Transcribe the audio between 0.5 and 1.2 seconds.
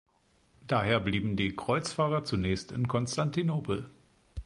Daher